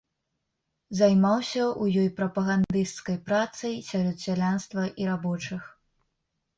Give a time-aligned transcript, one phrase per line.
[0.99, 5.75] Займаўся ў ёй прапагандысцкай працай сярод сялянства і рабочых.